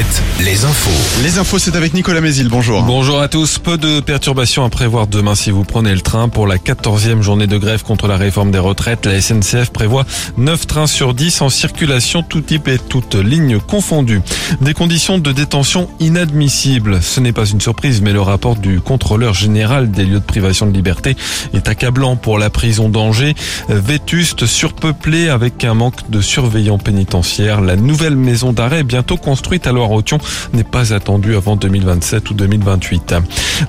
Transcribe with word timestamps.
7, 0.00 0.22
les 0.46 0.64
infos. 0.64 1.22
Les 1.22 1.36
infos, 1.36 1.58
c'est 1.58 1.76
avec 1.76 1.92
Nicolas 1.92 2.22
Mézil. 2.22 2.48
Bonjour. 2.48 2.82
Bonjour 2.84 3.20
à 3.20 3.28
tous. 3.28 3.58
Peu 3.58 3.76
de 3.76 4.00
perturbations 4.00 4.64
à 4.64 4.70
prévoir 4.70 5.06
demain 5.06 5.34
si 5.34 5.50
vous 5.50 5.64
prenez 5.64 5.92
le 5.94 6.00
train. 6.00 6.30
Pour 6.30 6.46
la 6.46 6.56
14e 6.56 7.20
journée 7.20 7.46
de 7.46 7.58
grève 7.58 7.82
contre 7.82 8.08
la 8.08 8.16
réforme 8.16 8.50
des 8.50 8.58
retraites, 8.58 9.04
la 9.04 9.20
SNCF 9.20 9.70
prévoit 9.70 10.06
9 10.38 10.66
trains 10.66 10.86
sur 10.86 11.12
10 11.12 11.42
en 11.42 11.50
circulation, 11.50 12.22
tout 12.22 12.40
type 12.40 12.68
et 12.68 12.78
toutes 12.78 13.14
lignes 13.14 13.58
confondues. 13.58 14.22
Des 14.62 14.72
conditions 14.72 15.18
de 15.18 15.32
détention 15.32 15.90
inadmissibles. 16.00 17.02
Ce 17.02 17.20
n'est 17.20 17.32
pas 17.32 17.44
une 17.44 17.60
surprise, 17.60 18.00
mais 18.00 18.12
le 18.12 18.22
rapport 18.22 18.56
du 18.56 18.80
contrôleur 18.80 19.34
général 19.34 19.90
des 19.90 20.06
lieux 20.06 20.20
de 20.20 20.24
privation 20.24 20.66
de 20.66 20.72
liberté 20.72 21.14
est 21.52 21.68
accablant 21.68 22.16
pour 22.16 22.38
la 22.38 22.48
prison 22.48 22.88
d'Angers. 22.88 23.34
Vétuste, 23.68 24.46
surpeuplée 24.80 25.28
avec 25.28 25.62
un 25.64 25.74
manque 25.74 26.08
de 26.08 26.22
surveillants 26.22 26.78
pénitentiaires. 26.78 27.60
La 27.60 27.76
nouvelle 27.76 28.16
maison 28.16 28.54
d'arrêt 28.54 28.82
bientôt 28.82 29.18
construite 29.18 29.66
à 29.66 29.72
Loire-Othion 29.72 30.16
n'est 30.54 30.64
pas 30.64 30.94
attendue 30.94 31.36
avant 31.36 31.54
2027 31.54 32.30
ou 32.30 32.34
2028. 32.34 33.14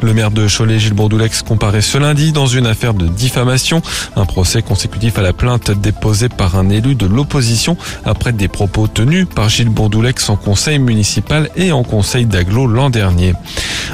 Le 0.02 0.14
maire 0.14 0.32
de 0.32 0.48
Cholet, 0.48 0.80
Gilles 0.80 0.94
Bourdoulex, 0.94 1.42
comparaît 1.42 1.82
ce 1.82 1.98
lundi 1.98 2.32
dans 2.32 2.46
une 2.46 2.66
affaire 2.66 2.94
de 2.94 3.10
diffamation, 3.10 3.82
un 4.16 4.26
procès 4.26 4.62
consécutif 4.62 5.18
à 5.18 5.22
la 5.22 5.34
plainte 5.34 5.72
déposée 5.72 6.30
par 6.30 6.56
un 6.56 6.70
élu 6.70 6.96
de 6.96 7.08
l'opposition 7.08 7.76
après 8.06 8.32
des 8.32 8.48
propos 8.48 8.88
tenus 8.88 9.28
par 9.36 9.50
Gilles 9.50 9.68
Bourdoulex 9.68 10.30
en 10.30 10.38
conseil 10.38 10.80
municipal 10.80 11.50
et 11.58 11.74
en 11.74 11.84
conseil 11.84 12.26
d'aglo 12.26 12.68
l'an 12.68 12.90
dernier. 12.90 13.34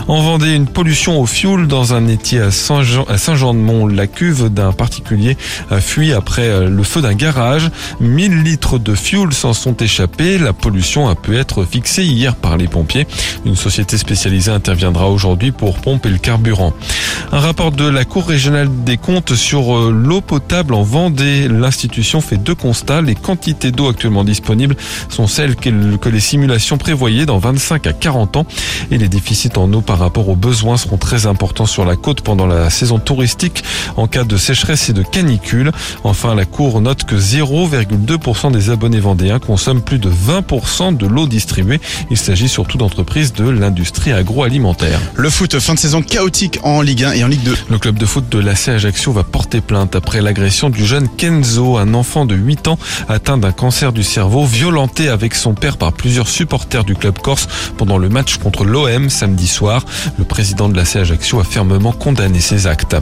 En 0.07 0.21
Vendée, 0.21 0.53
une 0.53 0.67
pollution 0.67 1.19
au 1.19 1.25
fioul 1.25 1.67
dans 1.67 1.95
un 1.95 2.07
étier 2.07 2.41
à 2.41 2.51
Saint-Jean-de-Mont. 2.51 3.87
La 3.87 4.05
cuve 4.05 4.49
d'un 4.49 4.71
particulier 4.71 5.35
a 5.71 5.81
fui 5.81 6.13
après 6.13 6.67
le 6.67 6.83
feu 6.83 7.01
garage. 7.13 7.69
1000 7.99 8.43
litres 8.43 8.79
de 8.79 8.95
fioul 8.95 9.33
s'en 9.33 9.53
sont 9.53 9.75
échappés. 9.77 10.37
La 10.37 10.53
pollution 10.53 11.07
a 11.07 11.15
pu 11.15 11.37
être 11.37 11.63
fixée 11.63 12.03
hier 12.03 12.35
par 12.35 12.57
les 12.57 12.67
pompiers. 12.67 13.07
Une 13.45 13.55
société 13.55 13.97
spécialisée 13.97 14.51
interviendra 14.51 15.09
aujourd'hui 15.09 15.51
pour 15.51 15.77
pomper 15.79 16.09
le 16.09 16.17
carburant. 16.17 16.73
Un 17.33 17.39
rapport 17.39 17.71
de 17.71 17.85
la 17.85 18.05
Cour 18.05 18.25
régionale 18.25 18.69
des 18.85 18.95
comptes 18.95 19.35
sur 19.35 19.75
euh, 19.75 19.91
l'eau 19.91 20.21
potable 20.21 20.73
en 20.73 20.83
Vendée. 20.83 21.49
L'institution 21.49 22.21
fait 22.21 22.37
deux 22.37 22.55
constats. 22.55 23.01
Les 23.01 23.15
quantités 23.15 23.71
d'eau 23.71 23.89
actuellement 23.89 24.23
disponibles 24.23 24.77
sont 25.09 25.27
celles 25.27 25.57
que 25.57 26.09
les 26.09 26.19
simulations 26.21 26.77
prévoyaient 26.77 27.25
dans 27.25 27.37
25 27.37 27.85
à 27.87 27.93
40 27.93 28.37
ans 28.37 28.45
et 28.91 28.97
les 28.97 29.09
déficits 29.09 29.57
en 29.57 29.71
eau 29.73 29.81
par 29.81 29.99
rapport 29.99 30.29
aux 30.29 30.37
besoins 30.37 30.77
seront 30.77 30.97
très 30.97 31.25
importants 31.25 31.65
sur 31.65 31.83
la 31.83 31.97
côte 31.97 32.21
pendant 32.21 32.47
la 32.47 32.69
saison 32.69 32.97
touristique 32.97 33.63
en 33.97 34.07
cas 34.07 34.23
de 34.23 34.37
sécheresse 34.37 34.89
et 34.89 34.93
de 34.93 35.03
canicule. 35.03 35.71
Enfin, 36.05 36.33
la 36.33 36.45
Cour 36.45 36.79
note 36.79 37.03
que 37.03 37.15
0,2% 37.15 38.53
des 38.53 38.69
abonnés 38.69 39.01
vendéens 39.01 39.39
consomment 39.39 39.81
plus 39.81 39.99
de 39.99 40.09
20% 40.09 40.95
de 40.95 41.05
l'eau 41.05 41.27
distribuée. 41.27 41.81
Il 42.09 42.17
s'agit 42.17 42.47
surtout 42.47 42.77
d'entreprises 42.77 43.33
de 43.33 43.49
l'industrie 43.49 44.13
agroalimentaire. 44.13 45.01
Le 45.15 45.29
foot, 45.29 45.59
fin 45.59 45.73
de 45.73 45.79
saison 45.79 46.01
chaotique 46.01 46.59
en 46.63 46.81
Ligue 46.81 47.03
1 47.03 47.16
et 47.17 47.23
en 47.23 47.27
Ligue 47.27 47.43
2. 47.43 47.55
Le 47.69 47.79
club 47.79 47.97
de 47.97 48.05
foot 48.05 48.29
de 48.29 48.37
l'AC 48.37 48.67
Ajaccio 48.67 49.11
va 49.11 49.23
porter 49.23 49.61
plainte 49.61 49.95
après 49.95 50.21
l'agression 50.21 50.69
du 50.69 50.85
jeune 50.85 51.07
Kenzo, 51.09 51.77
un 51.77 51.95
enfant 51.95 52.25
de 52.25 52.35
8 52.35 52.67
ans 52.67 52.77
atteint 53.09 53.37
d'un 53.37 53.51
cancer 53.51 53.91
du 53.91 54.03
cerveau, 54.03 54.45
violenté 54.45 55.09
avec 55.09 55.33
son 55.33 55.55
père 55.55 55.77
par 55.77 55.93
plusieurs 55.93 56.27
supporters 56.27 56.83
du 56.83 56.95
club 56.95 57.17
corse 57.17 57.47
pendant 57.77 57.97
le 57.97 58.09
match 58.09 58.37
contre 58.37 58.65
l'OM 58.65 59.09
samedi 59.09 59.47
soir. 59.47 59.83
Le 60.19 60.25
président 60.25 60.69
de 60.69 60.77
l'AC 60.77 60.97
Ajaccio 60.97 61.39
a 61.39 61.43
fermement 61.43 61.91
condamné 61.91 62.39
ces 62.39 62.67
actes. 62.67 62.95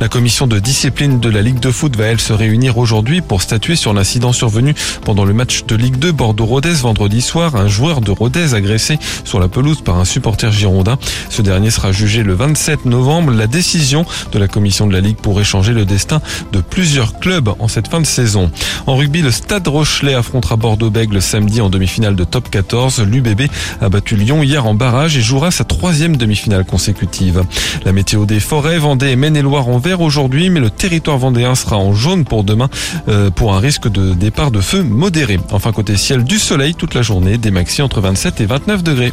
La 0.00 0.08
commission 0.08 0.48
de 0.48 0.58
discipline 0.58 1.20
de 1.20 1.28
la 1.28 1.42
Ligue 1.42 1.60
de 1.60 1.70
foot 1.70 1.94
va 1.96 2.06
elle 2.06 2.20
se 2.20 2.32
réunir 2.32 2.76
aujourd'hui 2.76 3.20
pour 3.20 3.40
statuer 3.40 3.76
sur 3.76 3.92
l'incident 3.92 4.32
survenu 4.32 4.74
pendant 5.04 5.24
le 5.24 5.32
match 5.32 5.64
de 5.66 5.76
Ligue 5.76 5.96
2 5.96 6.10
Bordeaux-Rodez 6.12 6.74
vendredi 6.74 7.20
soir. 7.20 7.54
Un 7.54 7.68
joueur 7.68 8.00
de 8.00 8.10
Rodez 8.10 8.54
agressé 8.54 8.98
sur 9.24 9.38
la 9.38 9.48
pelouse 9.48 9.80
par 9.80 9.98
un 9.98 10.04
supporter 10.04 10.50
girondin. 10.50 10.98
Ce 11.28 11.40
dernier 11.40 11.70
sera 11.70 11.92
jugé 11.92 12.24
le 12.24 12.34
27 12.34 12.84
novembre. 12.86 13.30
Décision 13.60 14.06
de 14.32 14.38
la 14.38 14.48
commission 14.48 14.86
de 14.86 14.94
la 14.94 15.02
Ligue 15.02 15.18
pourrait 15.18 15.44
changer 15.44 15.74
le 15.74 15.84
destin 15.84 16.22
de 16.50 16.62
plusieurs 16.62 17.18
clubs 17.18 17.50
en 17.58 17.68
cette 17.68 17.88
fin 17.88 18.00
de 18.00 18.06
saison. 18.06 18.50
En 18.86 18.96
rugby, 18.96 19.20
le 19.20 19.30
Stade 19.30 19.68
Rochelet 19.68 20.14
affrontera 20.14 20.56
Bordeaux-Bègles 20.56 21.20
samedi 21.20 21.60
en 21.60 21.68
demi-finale 21.68 22.16
de 22.16 22.24
top 22.24 22.48
14. 22.48 23.02
L'UBB 23.02 23.50
a 23.82 23.90
battu 23.90 24.16
Lyon 24.16 24.42
hier 24.42 24.64
en 24.64 24.72
barrage 24.72 25.18
et 25.18 25.20
jouera 25.20 25.50
sa 25.50 25.64
troisième 25.64 26.16
demi-finale 26.16 26.64
consécutive. 26.64 27.44
La 27.84 27.92
météo 27.92 28.24
des 28.24 28.40
forêts, 28.40 28.78
Vendée 28.78 29.10
et 29.10 29.16
Maine-et-Loire 29.16 29.68
en 29.68 29.76
vert 29.76 30.00
aujourd'hui, 30.00 30.48
mais 30.48 30.60
le 30.60 30.70
territoire 30.70 31.18
vendéen 31.18 31.54
sera 31.54 31.76
en 31.76 31.92
jaune 31.92 32.24
pour 32.24 32.44
demain 32.44 32.70
euh, 33.08 33.28
pour 33.28 33.52
un 33.52 33.60
risque 33.60 33.88
de 33.88 34.14
départ 34.14 34.52
de 34.52 34.62
feu 34.62 34.82
modéré. 34.82 35.38
Enfin, 35.50 35.70
côté 35.72 35.98
ciel, 35.98 36.24
du 36.24 36.38
soleil 36.38 36.74
toute 36.74 36.94
la 36.94 37.02
journée, 37.02 37.36
des 37.36 37.50
maxi 37.50 37.82
entre 37.82 38.00
27 38.00 38.40
et 38.40 38.46
29 38.46 38.82
degrés. 38.82 39.12